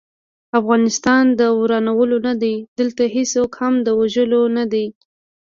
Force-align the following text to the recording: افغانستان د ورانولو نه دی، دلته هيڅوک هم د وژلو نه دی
افغانستان 0.59 1.23
د 1.39 1.41
ورانولو 1.59 2.17
نه 2.27 2.33
دی، 2.41 2.55
دلته 2.79 3.03
هيڅوک 3.15 3.51
هم 3.61 3.73
د 3.85 3.87
وژلو 3.99 4.41
نه 4.57 4.65
دی 4.71 4.85